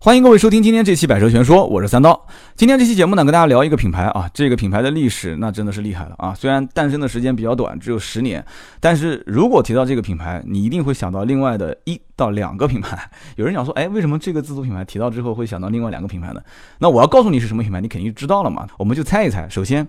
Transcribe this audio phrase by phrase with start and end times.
[0.00, 2.24] 欢迎各位收听今天这期《百车全说》，我是三刀。
[2.54, 6.32] 今天这期节目呢，跟大家聊一个品牌啊，这个品牌的历史那真的是厉害了啊。
[6.32, 8.42] 虽然诞生的时间比较短，只有十年，
[8.78, 12.96] 但是如果提到这个品牌，你一定会想到另外的一到两个品牌。
[13.34, 16.40] 有人想说，哎，为什么这个自主品牌提到之后会想到另外两个品牌呢？
[16.78, 18.68] 那我要告诉你是什么品牌，你肯定知道了嘛。
[18.78, 19.48] 我们就猜一猜。
[19.48, 19.84] 首先，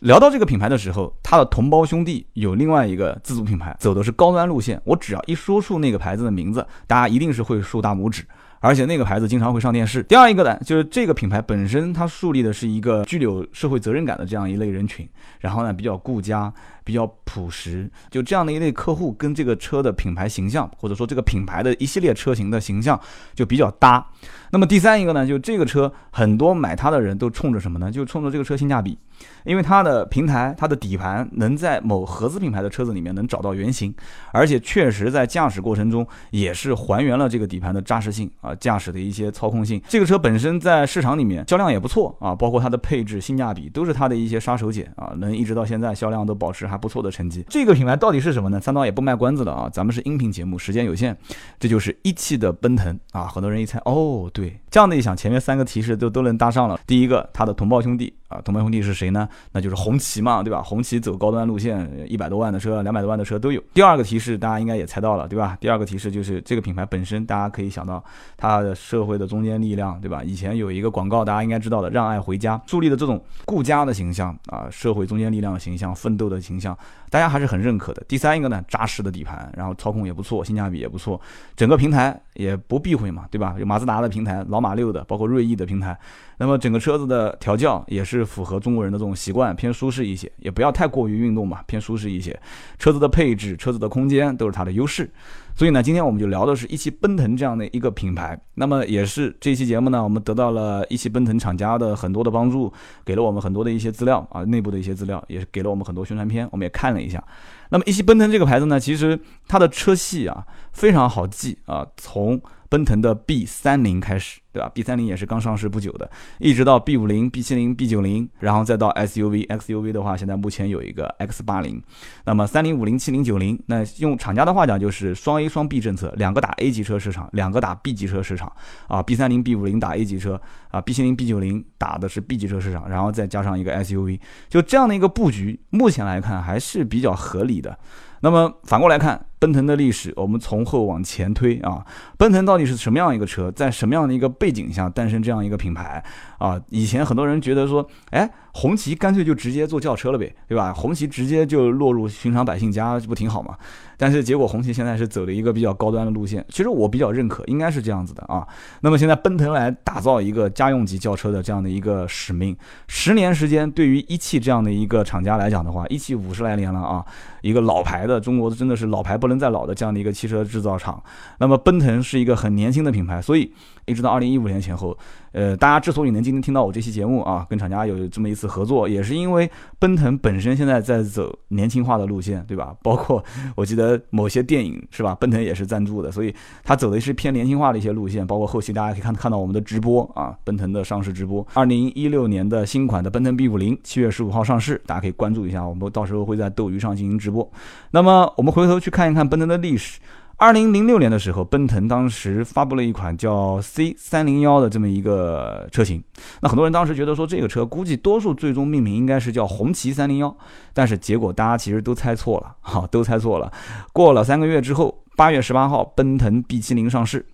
[0.00, 4.82] 聊到这个品牌的时候，它的同胞兄弟有另外一个自主品牌，走的是高端路线。
[4.82, 8.24] 我只要一说出那个牌子的名字，大家一定是会竖大拇指。
[8.64, 10.02] 而且那个牌子经常会上电视。
[10.04, 15.06] 第二一个呢，就是这个品牌本身，它树立的是一个具有社会责任感的这样一类人群，
[15.40, 16.50] 然后呢比较顾家、
[16.82, 22.98] 比较朴实，就这样的一类客户跟这个车的品牌形象，或者说这个品牌的一系列车型的形象
[23.34, 24.02] 就比较搭。
[24.50, 27.92] 那么第三一个呢，就这个车很多买它的人都冲着什么呢？
[27.92, 28.96] 就冲着这个车性价比，
[29.44, 33.94] 因为它的平台、它的底盘能在某合资品牌的车子里面能找到原型，
[34.32, 39.80] 而且确实在驾驶过程中也是还原了这个底盘的扎实性啊，驾驶的一些操控性。
[39.88, 47.44] 这个车本身在市场里面销量也不错啊，包括它的配置、性价比都是它的一些杀手锏啊，能一直到现在销量都保持还不错的成绩。
[47.48, 48.60] 这个品牌到底是什么呢？
[48.60, 51.16] 三刀也不卖关子了啊，咱们是音频节目，时间有限，
[51.58, 53.26] 这就是一汽的奔腾啊。
[53.26, 54.58] 很多人一猜，哦，对。
[54.70, 56.80] 这样的一想，前面三个提示都都能搭上了。
[56.86, 59.28] 第一个，它的同胞兄弟啊，同胞兄弟是谁呢？
[59.52, 60.60] 那就是红旗嘛，对吧？
[60.60, 63.62] 红旗走高端路线，一百多万的车，两百多万的车都有。
[63.72, 65.56] 第二个提示，大家应该也猜到了，对吧？
[65.60, 68.02] 第二个提示就是这个品牌本身，大家可以想到
[68.36, 70.24] 它的社会的中坚力量，对吧？
[70.24, 76.76] 以前有一个广告，大家应该知道的，让爱回家，树立的这种顾家的形象啊，社会中坚力量的形象，奋斗的形象，
[77.10, 78.02] 大家还是很认可的。
[78.08, 81.20] 第三一个呢，扎实的底盘，然后操控也不错，性价比也不错，
[81.54, 83.54] 整个平台也不避讳嘛，对吧？
[83.58, 85.96] 有马自达的平台，老马六的，包括锐意的平台，
[86.38, 92.38] 那么整个车子的调教也是符合中国人的这种习惯，偏舒适一些，也不要太过于运动嘛，偏舒适一些。
[92.78, 95.10] 车子的配置、车子的空间都是它的优势。
[95.56, 98.36] 所以呢，今天我们就聊的是一汽奔腾这样的一个品牌。
[98.54, 102.72] 那么也是这期节目呢，我们得到了一汽奔腾厂家的很多的帮助，
[103.04, 107.22] 给了我们很多的一些资料啊，内部的一些资料，也是给了我们很多宣传片，我们也看了一下。
[107.70, 112.40] 那么一汽奔腾这个牌子呢，其实它的车系啊非常好记啊，从
[112.74, 121.80] 奔腾的 B 三零开始，对吧？B 三零也是刚上市不久的，一直到 B 五零、B 七零、B 九零，然后再到 SUV，SUV 的话，现在目前有一个 X 八零。
[122.24, 128.52] 那么三零、五零、七零、九零，那用厂家的话讲就是双 A 双 B 政策，两个打 A 级车市场，两个打 B 级车市场
[128.88, 129.00] 啊。
[129.00, 130.40] B 三零、B 五零打 A 级车
[130.72, 134.18] 啊，B 七零、B 九零打的是 B 级车市场，然后再加上一个 SUV，
[134.48, 137.78] 就这样的一个布局，目前来看还是比较合理的。
[138.18, 139.24] 那么反过来看。
[139.38, 141.84] 奔腾的历史，我们从后往前推啊，
[142.16, 146.02] 奔腾到底是什么样一个车，在什么样的一个背景下诞生这样一个品牌
[146.38, 146.60] 啊？
[146.70, 150.72] 以前很多人觉得说，哎，红旗干脆就直接做轿车了呗，对吧？
[150.72, 153.56] 红旗直接就落入寻常百姓家，这不挺好吗？
[153.96, 158.46] 但是结果红旗现在是走了一个比较高端的路线，其实我比较认可，应该是这样子的啊。
[158.80, 162.56] 那么现在奔腾来打造一个家用级轿车的这样的一个使命，
[162.88, 167.04] 十年时间对于一汽这样的一个厂家来讲的话，一汽五十来年了啊，
[167.42, 169.33] 一个老牌的中国真的是老牌不能。
[169.38, 171.02] 在老的这样的一个汽车制造厂，
[171.38, 173.52] 那么奔腾是一个很年轻的品牌，所以
[173.86, 174.96] 一直到二零一五年前后，
[175.34, 182.74] 呃，大家之所以能今天听到我这期节目啊，跟厂家有这么一次合作，也是因为奔腾本身现在在走年轻化的路线，对吧？
[182.82, 183.22] 包括
[183.54, 197.50] 我记得某些电影是吧，奔腾也是赞助的，所以它走的是偏年轻化的一些路线，包括后期大家可以看看到我们的直播啊，奔腾的上市直播，二零一六年的新款的奔腾 B 五零七月十五号上市，大家可以关注一下，我们到时候会在斗鱼上进行直播。
[197.90, 199.24] 那么我们回头去看一看。
[199.34, 199.98] 奔腾的历史，
[200.36, 206.02] 二零零六年的时候，奔腾当时发布了一款叫 C 三零幺的这么一个车型。
[206.40, 210.36] 那很多人当时觉得说，这个车估计多数最终命名应该是叫红旗三零幺，
[210.72, 213.50] 但是结果大家其实都猜错了，哈，都猜错了。
[213.92, 217.24] 过了三个月之后，八月十八号，奔腾 B 七零上市。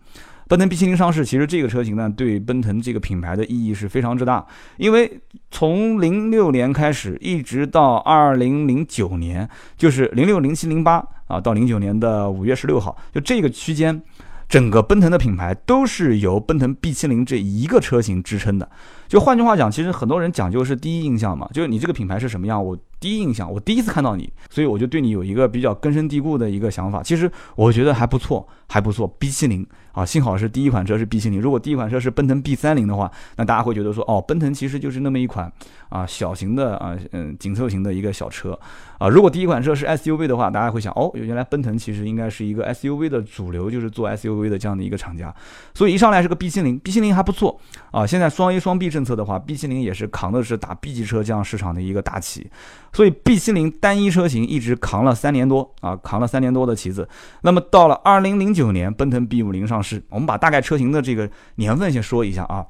[0.50, 4.44] 奔腾 B 七零上市，其实这个车型呢，对奔腾这个品牌的意义是非常之大，
[4.78, 5.20] 因为
[5.52, 14.02] 从零六年开始，一直到二零零九年，就是零六、零七、零八啊，到零九年的五月十六号，就这个区间，
[14.48, 18.68] 整个奔腾的品牌都是由奔腾 B 七零这一个车型支撑的。
[19.06, 22.76] 就换句话讲，其实很多人讲究是第一印象嘛，就是你这个品牌是什么样，我。
[23.00, 27.02] 第一印象，我第一次看到你，所以我就对你有一个比较根深蒂固的一个想法。
[27.02, 29.08] 其实我觉得还不错，还不错。
[29.18, 31.40] B 七零啊，幸好是第一款车是 B 七零。
[31.40, 35.50] 如果第一款车是奔腾 B 三零的话，那大家会觉得说，哦，奔腾其实就是那么一款
[35.88, 38.58] 啊小型的啊嗯紧凑型的一个小车
[38.98, 39.08] 啊。
[39.08, 45.34] 如果第一款车是 SUV 的话，大家会想，哦，原来奔腾其实应该是一个 SUV 的主流，就是做 SUV 的这样的一个厂家。
[45.72, 47.58] 所以一上来是个 B 七零，B 七零还不错
[47.90, 48.06] 啊。
[48.06, 52.50] 现在双 A 双 B 政策的话，B 七零也是扛的是打 B 级车这样市场的一个大旗。
[52.92, 57.08] 所以 B 七零单一车型一直扛了三年多啊，扛了三年多的旗子。
[57.42, 60.02] 那么到了二零零九年，奔腾 B 五零上市。
[60.10, 62.66] 我们把大概车型的这个年份先说一下啊。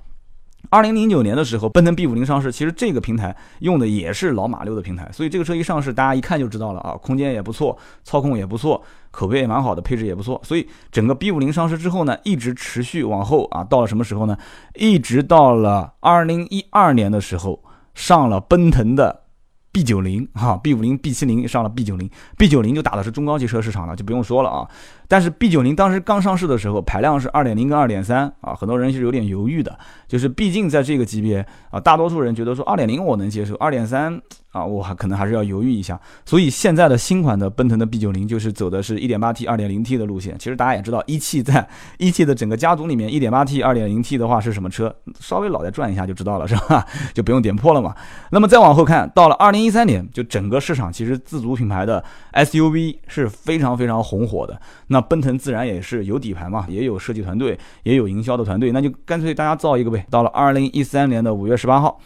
[0.69, 8.81] 二零零九年的时候，奔腾 B 五零上市，其实这个平台用的也是老马六的平台，所以这个车一上市，大家一看就知道了啊，空间也不错，操控也不错，
[9.11, 10.39] 口碑也蛮好的，配置也不错。
[10.45, 14.37] 所以整个 B 五零上市之后呢，一直持续往后啊，到了什么时候呢？
[14.75, 17.65] 一直到了二零一二年的时候，
[17.95, 19.23] 上了奔腾的。
[19.73, 24.69] B 九零哈，B 五零、B 七零上了 B 九零，B 九零就打的是中高级车市场了，就不用说了啊。
[25.11, 29.77] 但是 B 九零当时刚上市的时候，排量是二点零跟二点三啊，很多人是有点犹豫的，
[30.07, 34.21] 就是毕竟在这个级别啊，大多数人觉得说二点零我能接受，二点三
[34.53, 36.01] 啊，我还可能还是要犹豫一下。
[36.25, 40.37] 所以现在的新款的奔腾的 B 九零就是走的是一点八 T、二点零 T 的路线。
[40.39, 41.67] 其实大家也知道，一汽在
[41.99, 46.85] 一汽的整个家族里面，一点八 T、二点零 T 的话是什么车，稍微脑袋转一下就知道了，是吧？
[47.15, 47.95] 就不用点破了嘛。
[48.31, 49.61] 那么再往后看，到了二零。
[49.61, 52.03] 一三年，就整个市场其实自主品牌的
[52.33, 54.59] SUV 是非常非常红火的。
[54.87, 60.05] 那奔腾自然也是有底盘嘛，也有设计团队，也有营销的团队，那就干脆大家造一个呗。
[60.11, 61.99] 到了二零一三年的五月十八号，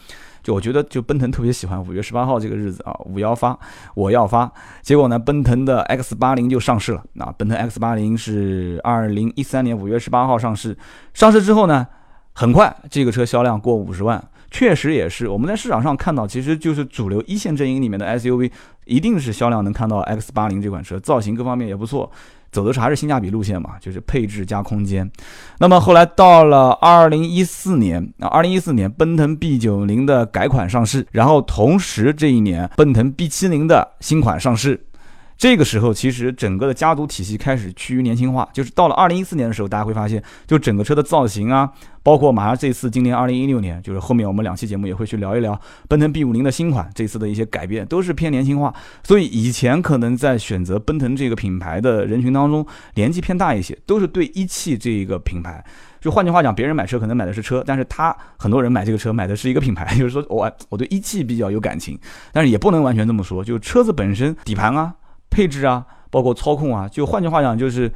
[0.43, 3.57] 就我觉得就奔腾特别喜欢五月十八号这个日子啊，五幺发，
[3.95, 4.51] 我要发。
[4.81, 7.03] 结果呢，奔腾的 X 八零就上市了。
[7.13, 10.77] 那奔腾 X 八零是二零一三年五月十八号上市，
[11.13, 11.87] 上市之后呢，
[12.33, 14.23] 很快这个车销量过五十万。
[14.51, 18.49] 确实也是，我们在市场上看到，其实就是主流一线阵营里面的 SUV，
[18.85, 22.09] 一定是销量能看到 X 八零这款车，造型各方面也不错，
[22.55, 25.09] 走的是还是性价比路线嘛，就是配置加空间。
[25.59, 34.81] 那么后来到了二零一四年啊，二零一四年奔腾 B 九零的改款上市，然后同时这一年奔腾 B 七零的新款上市。
[35.37, 41.69] 这个时候，其实整个的家族体系开始趋于年轻化，就是到了二零一四年的时候，大家会发现，就整个车的造型啊，
[42.03, 45.59] 包括马上这次今年二零一六年，就是后面我们两期节目也会去聊一聊
[45.89, 48.73] 奔腾 B 五零的新款，这次的一些改变都是偏年轻化。
[49.03, 55.61] 所以以前可能在选择奔腾这个品牌的人群当中，年纪偏大一些，都是对一汽这个品牌。
[55.99, 61.99] 就换句话讲，别人买车可能买的是车，但是他很多人买这个车买的是一个品牌， 就是说我我对一汽比较有感情，
[62.31, 64.93] 但是也不能完全这么说，就车子本身底盘啊。
[65.29, 67.91] 配置啊，包括操控啊，就换句话讲，就是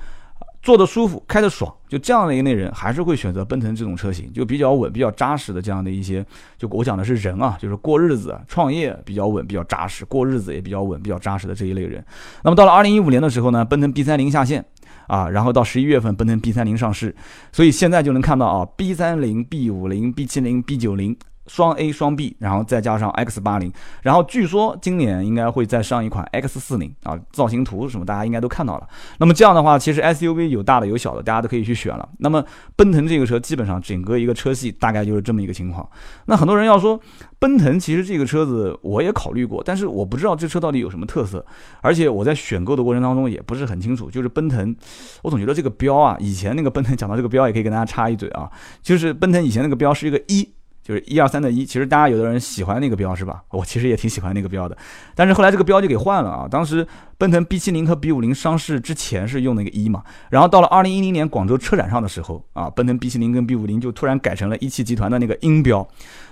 [0.62, 6.26] 坐的舒服，开的爽，就这样的一类人，还是会选择奔腾这种车型，就比较稳、比较扎实的这样的一些。
[6.58, 12.04] 就我讲的是人啊，就是过日子、创业比较稳、比较扎实，过日子也比较稳、比较扎实的这一类人。
[12.44, 14.64] 那么到了二零一五年的时候呢，奔腾 B 三零下线
[15.08, 17.16] 啊，然后到十一月份，奔腾 B 三零上市，
[17.54, 21.16] 所以现在就能看到啊，B 三零、B 五零、B 七零、B 九零。
[21.50, 23.74] 双 A 双 B，然后再加上 X 八零，
[24.04, 28.88] 然后据说今年应该会再上一款 X 四零啊，造型图什么大家应该都看到了。
[29.18, 32.08] 那么这样的话，其实 SUV 有大的有小的，大家都可以去选了。
[32.20, 35.90] 那么奔腾这个车基本上整个一个车系大概就是这么一个情况。
[36.28, 37.00] 那很多人要说
[37.40, 41.44] 奔腾，其实这个车子我也考虑过，但是我不知道这车到底有什么特色，
[41.82, 44.12] 而且我在选购的过程当中也不是很清楚。
[44.12, 44.76] 就是奔腾，
[45.24, 48.48] 我总觉得这个标啊，以前那个奔腾讲到这个标也可以跟大家插一嘴啊，
[48.84, 50.48] 就是奔腾以前那个标是一个一。
[50.90, 53.44] 就是一二三的一，其实大家有的人喜欢那个标是吧？
[53.52, 54.76] 我其实也挺喜欢那个标的，
[55.14, 56.48] 但是后来这个标就给换了啊。
[56.50, 56.84] 当时
[57.20, 65.86] 奔腾 B 七零和 B 五零上市之前是用那个一嘛，然后到了二零一零年广州车展上的时候啊，奔腾 B 七零跟 B 五零就突然改成了一汽集团的那个鹰标。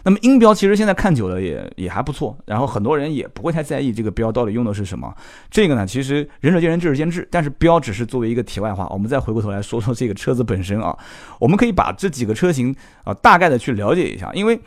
[0.03, 5.13] 那么鹰标其实现在看久了也也还不错，然后很多人也不会太在意这个标到底用的是什么。
[5.51, 8.87] 这个呢，其实仁者见仁，智者见智，但是标只是作为一个题外话。
[8.89, 10.97] 我们再回过头来说说这个车子本身啊，
[11.37, 12.73] 我们可以把这几个车型
[13.03, 14.57] 啊大概的去了解一下，因为。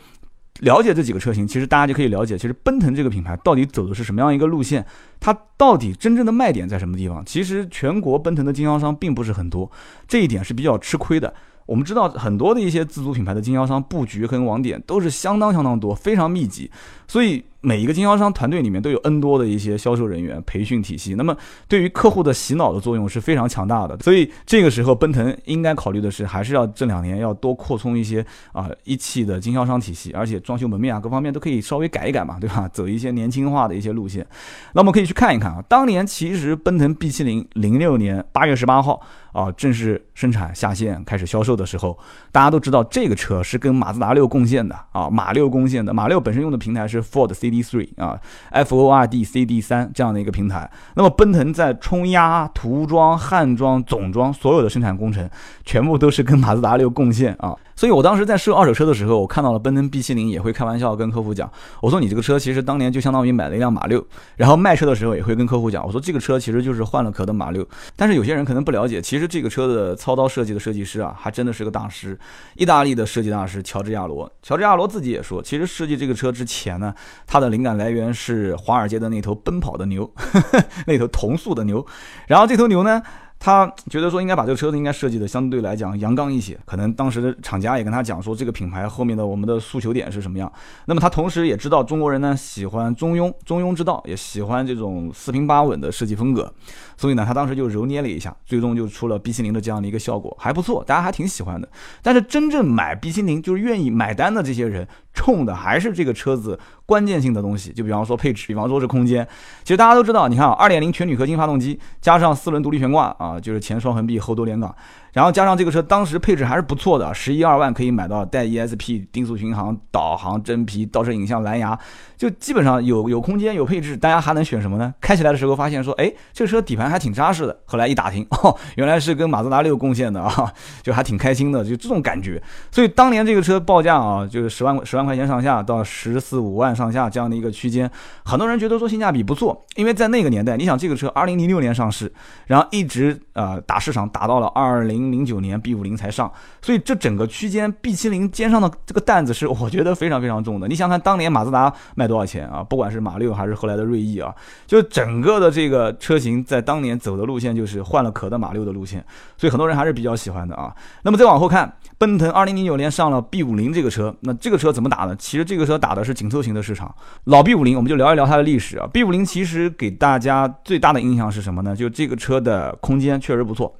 [0.59, 4.85] 了解这几个车型，其实大家就可以了解，其实奔腾这个品牌到底走的是什么样一个路线，
[5.19, 7.23] 它到底真正的卖点在什么地方？
[7.25, 9.71] 其实全国奔腾的经销商并不是很多，
[10.07, 11.33] 这一点是比较吃亏的。
[11.65, 16.69] 我们知道很多的一些自主品牌的经销商布局跟网点都是相当相当多，非常密集，
[17.07, 17.43] 所以。
[17.63, 21.37] 每一个经销商团队里面都有 N 多的一些销售人员培训体系，那么
[21.67, 23.95] 对于客户的洗脑的作用是非常强大的。
[23.99, 32.67] 所以这个时候，奔腾应该考虑的是，还是要这两年要多扩充一些啊一汽的经销商体系，而且装修门面啊各方面都可以稍微改一改嘛，对吧？
[32.73, 34.25] 走一些年轻化的一些路线。
[34.73, 38.99] 那我们可以去看一看啊，当年其实奔腾 B 七零零六年八月十八号
[39.33, 41.95] 啊正式生产下线开始销售的时候，
[42.31, 47.50] 大家都知道这个车是跟马自达六共线的啊，马六共线的，马六本身用的平台是 Ford C。
[47.51, 55.29] D three 啊，F O R D C D 三这样的一个平台，那么奔腾在冲压、涂装、焊装、总装所有的生产工程，
[55.63, 57.55] 全部都是跟马自达六共线啊。
[57.81, 64.05] 所以我当时在试二手车的时候，我看到了奔腾 B 七零，也会开玩笑跟客户讲，我说你这个车其实当年就相当于买了一辆马六。
[64.35, 67.67] 然后卖车的时候也会跟客户讲，我说这个车其实就是换了壳的马六。
[67.95, 72.15] 但是有些人可能不了解，其实这个车的操刀设计的设计师啊，还真的是个大师，
[72.53, 74.31] 意大利的设计大师乔治亚罗。
[74.43, 76.93] 乔治亚罗自己也说，其实设计这个车之前呢，
[77.25, 80.07] 他的灵感来源是华尔街的那头奔跑的牛，
[80.85, 81.83] 那头同速的牛。
[82.27, 83.01] 然后这头牛呢？
[83.43, 90.49] 他觉得说应该把这个车子应该设计的相对来讲阳刚一些，可能当时的厂家也跟他讲说这个品牌后面的我们的诉求点是什么样。
[90.85, 96.53] 那么他同时也知道中国人呢喜欢中庸中庸之道，也喜欢这种四平八稳的设计风格，
[96.95, 101.67] 所以呢他当时就揉捏了一下，最终就出了 B 七零的这样的一个效果，还不错，大家还挺喜欢的。
[102.03, 109.27] 但是真正买 B 七零就是愿意买单的这些人，冲的还是这个车子关键性的东西，就比方说配置，比方说是空间。
[109.63, 113.39] 其实大家都知道，你看啊，二点零全铝合金发动机加上四轮独立悬挂啊。
[113.39, 114.73] 就是前双横臂后多连杆，
[115.13, 121.77] 然后加上这个车当时配置还是不错的，十一二万可以买到带 ESP 定速巡航、导航、真皮、倒车影像、蓝牙，
[122.17, 124.93] 就基本上有有空间有配置，大家还能选什么呢？
[124.99, 127.57] 开起来的时候发现说，哎，这个车底盘还挺扎实的。
[127.65, 132.41] 后来一打听，哦，原来是跟马自达六贡献的啊，就还挺开心的，就这种感觉。
[132.69, 137.89] 所以当年这个车报价啊，就是十万十万块钱上下到十四五万上下这样的一个区间，
[138.23, 142.11] 很多人觉得说性价比不错，因为在那个年代，你想这个车二零零六年上市，
[142.47, 143.19] 然后一直。
[143.33, 146.29] 呃，打市场打到了二零零九年 B 五零才上，
[146.61, 150.67] 所以这整个区间 B 七零肩上的这个担子是我觉得非常非常重的。
[150.67, 152.61] 你想看，当年马自达卖多少钱啊？
[152.61, 154.35] 不管是马六还是后来的锐意啊，
[154.67, 159.03] 就整个的这个车型在当年走的路线就是换了壳的马六的路线，
[159.37, 160.75] 所以很多人还是比较喜欢的啊。
[161.03, 165.15] 那么再往后看，奔腾二零零九年上了 B 五零这个车，那这个车怎么打呢？
[165.17, 166.91] 其实这个车打的是紧凑型的市场。
[167.25, 168.87] 老 B 五零，我们就聊一聊它的历史啊。
[168.91, 171.75] B 五零其实给大家最大的印象是什么呢？
[171.75, 173.21] 就这个车的空间。
[173.21, 173.71] 确实不错，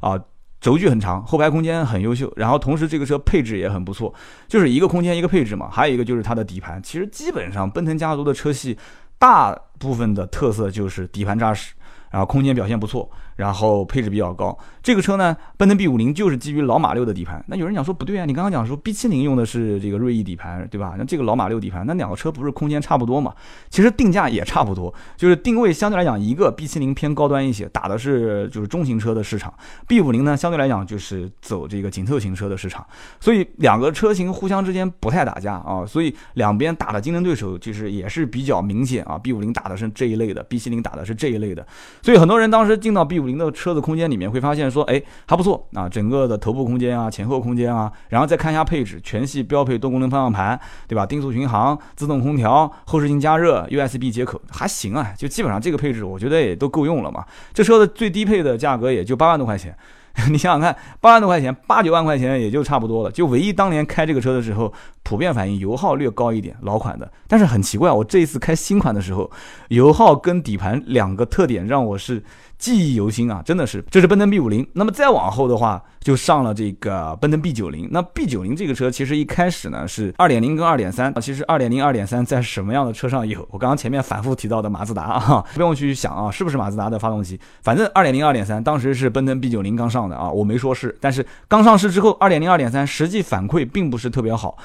[0.00, 0.18] 啊，
[0.58, 4.14] 轴距很长，后排空间很优秀，然后同时这个车配置也很不错，
[4.48, 8.78] 就是一个空间一个配置嘛，还有一个就是它的底盘，其实基本上奔腾家族的车系
[9.18, 11.74] 大部分的特色就是底盘扎实，
[12.10, 13.10] 然后空间表现不错。
[13.36, 17.44] 然后配置比较高，这个车呢，奔腾 B 五零就是基于老马六的底盘。
[17.48, 20.94] 那有人讲说不对啊，你刚刚讲说 B 七零用的是这个锐意底盘，对吧？
[20.96, 23.34] 那这个老马六底盘，那两个车不是空间差不多嘛？
[23.68, 29.52] 其实定价也差不多，就是定位相对来讲，一个 B 七零偏高端一些，打的是就是中型车的市场
[29.86, 32.86] ；B 五零呢，相对来讲就是走这个紧凑型车的市场。
[33.20, 39.18] 所以两个车型互相之间不太打架啊，所以两边打的竞争对手就是也是比较明显啊。
[39.18, 41.66] B 五零打的是这一类的，B 七零打的是这一类的，
[42.00, 43.25] 所以很多人当时进到 B 五。
[43.26, 51.04] 零的车子空间里面会发现说，哎，还不错啊，整个的头部空间啊，前后空间啊，然后再看一下配置，全系标配多功能方向盘，对吧？
[51.04, 57.24] 定速巡航、自动空调、后视镜加热、USB 接口，还行啊，就基本上这个配置，我觉得也都够用了嘛。
[57.52, 59.76] 这车的最低配的价格也就八万多块钱。
[60.30, 63.10] 你想想看，八万多块钱，八九万块钱也就差不多了。
[63.10, 67.10] 就唯一当年开这个车的时候，普遍反映油耗略高一点，老款的。
[67.28, 69.30] 但是很奇怪，我这一次开新款的时候，
[69.68, 72.22] 油耗跟底盘两个特点让我是
[72.58, 73.84] 记忆犹新啊，真的是。
[73.90, 75.82] 这是奔腾 B 五零，那么再往后的话。
[76.06, 83.40] 就上了这个奔腾 B 九零，那 B 九零这个车其实一开始呢是二点零跟二点三，其实二点零、二点三在什么样的车上有？
[83.50, 87.40] 我刚刚前面反复提到的马自达啊， 不用去想啊，是不是马自达的发动机？
[87.60, 94.56] 反正二点零、二点三当时是奔腾 B 九零刚上啊，我没说是，但是刚上市之后，二点零、二点三实际反馈并不是特别好。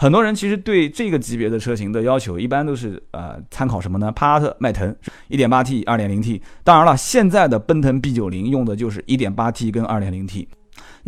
[0.00, 4.12] 很多人其实对这个级别的车型的要求一般都是呃参考什么呢？
[4.12, 4.94] 帕萨特、迈腾，
[5.26, 6.40] 一点八 T、二点零 T。
[6.62, 10.48] 当然了，现在的奔腾 B 九零用的就是一点八 T 跟二点零 T。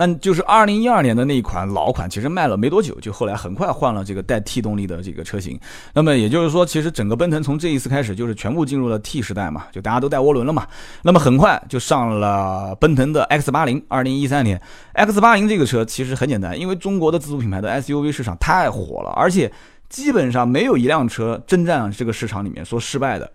[0.00, 5.60] 那就是二零一二年的那一款老款，其实卖了没多久，就后来很快换了这个带 T 动力的这个车型。
[5.92, 10.66] 那么也就是说，其实整个奔腾从这一次开始就是全部进入了 T 时代嘛，就大家都带涡轮了嘛。
[11.02, 13.84] 那么很快就上了奔腾的 X 八零。
[13.88, 14.58] 二零一三年
[14.94, 19.52] ，X 八零这个车其实很简单，因为中国的自主品牌的 SUV 市场太火了，而且
[19.90, 23.30] 基本上没有一辆车征战这个市场里面说失败的。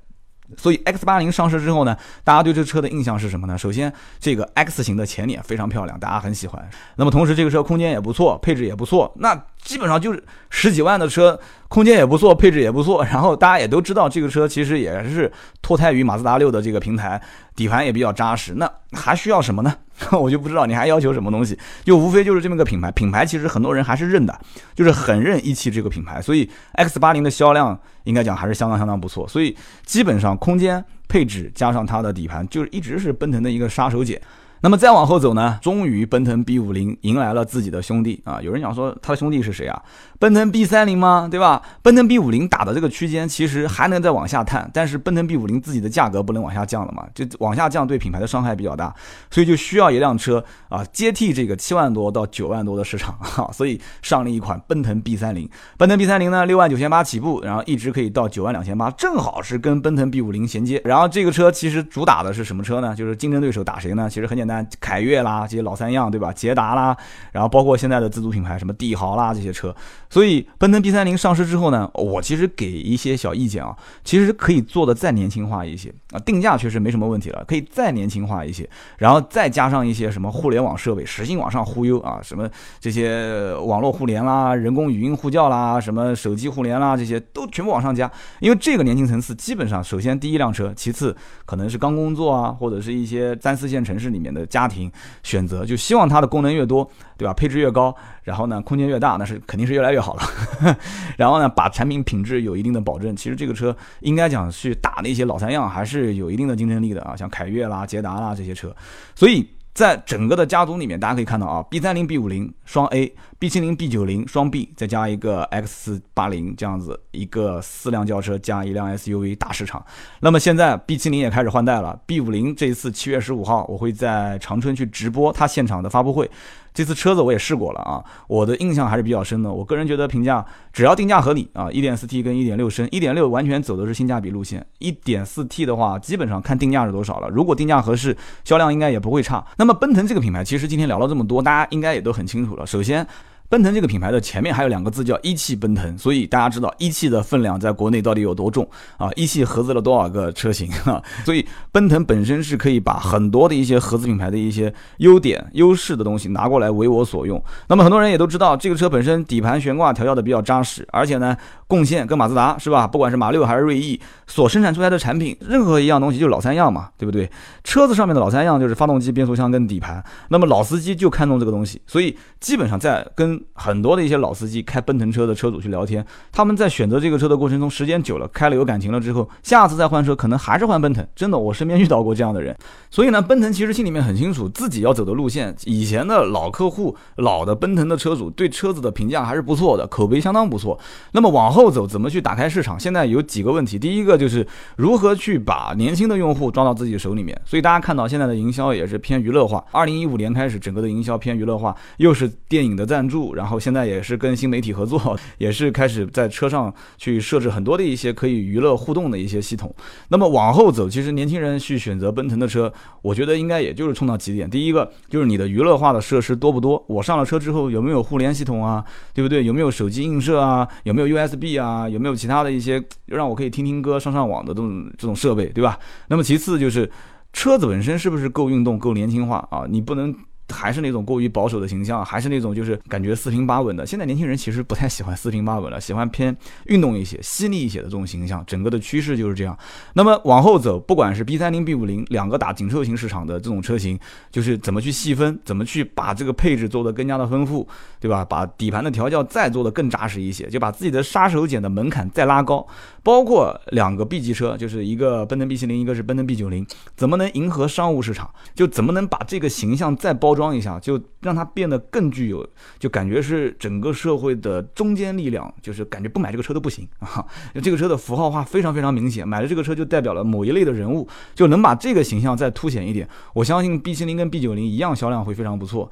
[0.58, 3.58] 所以 X 八零上市之后呢，大家对这车的印象是什么呢？
[3.58, 6.70] 首先，这个 X 型的前脸非常漂亮，大家很喜欢。
[6.96, 9.12] 那么同时，这个车空间也不错，配置也不错。
[9.18, 9.36] 那
[9.66, 13.04] 基本上就是十几万的车，空间也不错，配置也不错。
[13.04, 15.30] 然后大家也都知道，这个车其实也是
[15.62, 17.20] 脱胎于马自达六的这个平台，
[17.56, 18.54] 底盘也比较扎实。
[18.54, 19.76] 那还需要什么呢？
[20.12, 21.58] 我就不知道你还要求什么东西。
[21.84, 24.40] 就无非就是这么个品牌，品牌其实很多人还是认的，
[24.76, 26.22] 就是很认一汽这个品牌。
[26.22, 29.28] 所以 X 八零的销量应该讲还是相当相当不错。
[29.28, 34.22] 所以基本上空间配置加上它的底盘，就是一直是奔腾的一个杀手锏。
[34.66, 38.42] 那么再往后走呢，终于奔腾 B 五零迎来了自己的兄弟啊！
[38.42, 39.80] 有人讲说他的兄弟是谁啊？
[40.18, 41.28] 奔腾 B 三零吗？
[41.30, 41.62] 对吧？
[41.84, 47.06] 奔腾 B 五零打的这个区间其实还能再往下探，但是奔腾 B 五零自己的价格不能往下降了嘛？
[47.14, 48.92] 就往下降对品牌的伤害比较大，
[49.30, 55.48] 所以就需要一辆车啊接替这个七万多到九万多的市场哈， 所以上了一款奔腾 B 三零。
[55.78, 60.82] 奔腾 B 三零呢，六万九千八起步，然后一直可以到九万两千八，正好是跟奔腾 B 五零衔接。
[60.84, 62.96] 然后这个车其实主打的是什么车呢？
[62.96, 64.10] 就是竞争对手打谁呢？
[64.10, 64.55] 其实很简单。
[64.80, 66.32] 凯越啦这些老三样，对吧？
[66.32, 66.96] 捷达啦，
[67.32, 69.76] 然后包括现在的自主品牌什么帝豪啦这些车。
[70.10, 88.10] 所以奔腾 B 三零上市之后呢，我其实给一些小意见啊，其实可以做的再年轻化一些啊，定价确实没什么问题了，可以再年轻化一些，然后再加上一些什么互联网设备，实心往上忽悠啊，什么这些网络互联啦、人工语音呼叫啦、什么手机互联啦，这些都全部往上加，
[88.40, 94.92] 因为这个年轻层次基本上，首先第一辆车，其次可能是刚工作啊，或者是一些三四线城市里面的家庭
[95.24, 97.34] 选择，就希望它的功能越多，对吧？
[97.34, 100.24] 配置越高，然后呢，空间越大，那是肯定是越来越好了。
[101.18, 103.16] 然后呢，把产品品质有一定的保证。
[103.16, 108.76] 其实这个车应该讲去打那些老三样，还是有一定的竞争力的啊，像凯越啦、捷达啦这些车。
[109.16, 113.14] 所以在整个的家族里面，大家可以看到啊，B 三零、B 五零双 A。
[113.38, 119.86] B 七零、B 九零双 B，再加一个 X 八零这样子一个四辆轿车加一辆 SUV 大市场。
[120.22, 126.32] 那么现在 B 七零也开始换代了，B 五零这一次七月十五号我会在长春去直播它现场的发布会。
[126.76, 129.52] 这次车子我也试过了啊，我的印象还是比较深的。
[129.52, 137.30] 我个人觉得评价只要定价合理啊一点四 T 跟一点六升一点六完全走的是性价比路线一点四 T 的话基本上看定价是多少了。
[137.30, 139.44] 如果定价合适，销量应该也不会差。
[139.58, 142.68] 那么奔腾这个品牌，其实今天聊了这么多，大家应该也都很清楚了。
[142.68, 143.08] 首先。
[143.48, 149.10] 奔腾这个品牌的前面还有两个字叫一汽奔腾，所以大家知道一汽的分量在国内到底有多重啊？
[149.16, 151.02] 一汽合资了多少个车型啊？
[151.24, 157.42] 所以奔腾本身是可以把很多的一些合资品牌的一些优点、优势的东西拿过来为我所用。
[157.68, 161.38] 那么很多人也都知道，这个车本身底盘悬挂调教的比较扎实，而且呢，
[161.68, 162.88] 贡献跟马自达是吧？
[162.88, 167.30] 不管是马六还是锐意所生产出来的产品，任何一样东西就是老三样嘛，对不对？
[167.64, 170.04] 车子上面的老三样就是发动机、变速箱跟底盘。
[170.30, 181.06] 那么老司机就看中这个东西，所以基本上在跟很多的一些老司机开奔腾车的车主去聊天，他们在选择这个车的过程中，时间久了，开了有感情了之后，下次再换车可能还是换奔腾。
[181.16, 182.56] 真的，我身边遇到过这样的人。
[182.92, 185.56] 所以呢，奔腾其实心里面很清楚自己要走的路线。
[185.66, 190.80] 以前的老客户、老的奔腾的车主对车子的评价还是不错的，口碑相当不错。
[191.12, 192.80] 那么往后后走，怎么去打开市场？
[192.80, 193.80] 现在有几个问题。
[193.80, 194.46] 第一个就是
[194.76, 197.36] 如何去把年轻的用户抓到自己手里面。
[197.44, 199.66] 所以大家看到现在的营销也是偏娱乐化。
[199.72, 203.56] 二零一五年开始，整个的营销偏娱乐化，又是电影的赞助，然后。
[203.58, 209.74] 现在也是跟新媒体合作，也是开始在车上去设置很多的一些可以娱乐互动的一些系统。
[210.10, 214.50] 那么往后走，其实年轻人去选择奔腾的车，我觉得应该也就是冲到几点。
[214.50, 216.84] 第一个就是你的娱乐化的设施多不多？
[216.88, 218.84] 我上了车之后有没有互联系统啊？
[219.14, 219.44] 对不对？
[219.46, 220.68] 有没有手机映射啊？
[220.84, 221.88] 有没有 USB 啊？
[221.88, 225.78] 有没有其他的一些让我可以听听歌、上上网的这种这种设备，对吧？
[226.08, 226.90] 那么其次就是
[227.34, 229.66] 车子本身是不是够运动、够年轻化啊？
[229.70, 230.16] 你不能。
[230.50, 233.86] 还是那种过于保守的形象，还是那种就是感觉四平八稳的。
[233.86, 238.44] 现在年轻人其实不太喜欢四平八稳了，喜欢偏运动一些、犀利一些的这种形象。
[238.46, 239.58] 整个的趋势就是这样。
[239.94, 244.00] 那么往后走，不管是 B 三零、B 五零两个打紧凑型市场的这种车型，
[244.32, 247.68] 就是怎么去细分，怎么去把这个配置做得更加的丰富，
[248.00, 248.24] 对吧？
[248.24, 252.66] 把底盘的调教再做得更扎实一些，就把自己的杀手锏的门槛再拉高。
[253.02, 258.30] 包括两个 B 级车，就是一个奔腾 B 七零，一个是奔腾 B 九零，怎么能迎合商务市场？
[258.54, 267.26] 就怎么能把这个形象再包装一下，就让它变得更具有，就感觉是整个社会的中坚力量，就是感觉不买这个车都不行啊！
[267.64, 273.08] 这个车的符号化非常非常明显，买了这个车就代表了某一类的人物，就能把这个形象再凸显一点。
[273.34, 275.90] 我相信 B 七零跟 B 九零一样，销量会非常不错。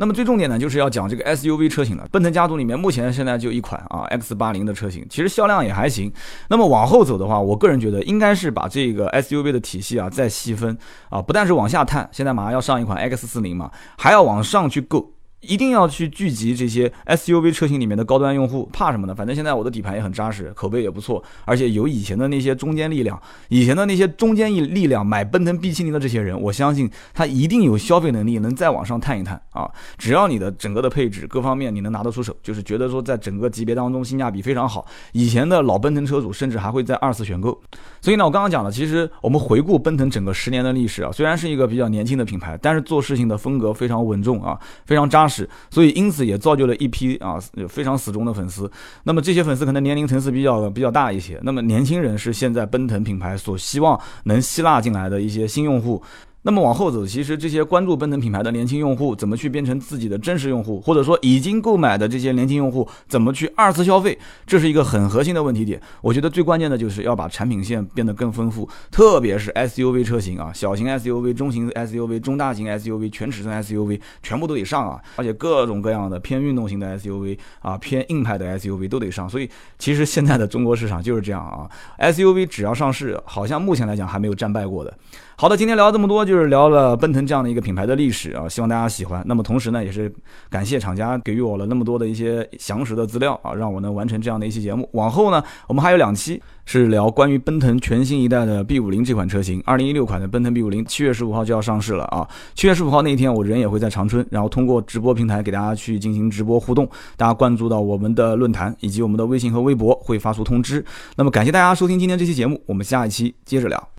[0.00, 2.06] 那么最重点呢，就是要讲这个 SUV 车型了。
[2.12, 6.12] 奔腾家族里面目前现在就一款啊 X 八零的车型，其实销量也还行。
[6.48, 10.78] 那么往后走的话，我个人觉得应该是把这个 SUV 的体系啊再细分
[11.10, 15.12] 啊，不但是往下探，现在马上要上一款 X 四零嘛，还要往上去够。
[15.40, 19.14] 一定要去聚集这些 SUV 车型里面的高端用户，怕什么呢？
[19.14, 29.70] 反正现在我的底盘也很扎实，口碑也不错，而且有以前的那些中坚力量，以前的那些中坚力力量买奔腾 B70 的这些人，我相信他一定有消费能力，能再往上探一探啊！
[29.96, 37.56] 只要你的整个的配置各方面你能拿得出手，就是觉得说在整个级别当中性价比非常好，以前的老奔腾车主甚至还会在二次选购。
[38.00, 45.27] 所以呢，我刚刚讲了，其实我们回顾奔腾整个十年的历史啊，虽然是一个比较年轻的品牌，但是做事情的风格非常稳重啊，非常扎。
[45.28, 47.38] 是，所以因此也造就了一批啊
[47.68, 48.70] 非常死忠的粉丝。
[49.04, 51.38] 那么这些粉丝可能年龄层次比较比较大一些。
[51.42, 56.02] 那么年轻人是现在奔腾品牌所希望能吸纳进来的一些新用户。
[56.42, 65.80] 那么往后走，其实这些关注奔腾品牌的年轻用户怎么去变成自己的真实用户，或者说已经购买的这些年轻用户怎么去二次消费，这是一个很核心的问题点。
[66.00, 79.28] 我觉得最关键的就是要把产品线变得更丰富，特别是 SUV 车型啊，小型 SUV、中型 SUV、中大型 SUV、全尺寸 SUV 全部都得上啊，而且各种各样的偏运动型的 SUV 啊，偏硬派的 SUV 都得上。
[79.28, 84.96] 所以其实现在的中国市场就是这样啊，SUV 只要上市，好像目前来讲还没有战败过的。
[85.40, 89.22] 好的，今天聊这么多，就是聊了奔腾这样的一个品牌的历史啊，希望大家喜欢。
[89.24, 90.12] 那么同时呢，也是
[90.50, 94.88] 感谢厂家给予我了那么多的一些详实的资料啊，让我能完成这样的一期节目。
[94.94, 102.26] 往后呢，我们还有两期是聊关于奔腾全新一代的 B 五零这款车型，二零一六款的奔腾 B 五零，七月十五号就要上市了啊。
[102.56, 106.84] 七月十五号那一天，我人也会在长春，然后通过直播平台给大家去进行直播互动，
[107.16, 110.84] 大家关注到我们的论坛以及我们的微信和微博会发出通知。
[111.14, 113.88] 那么感谢大家收听今天这期节目，我们下一期接着聊。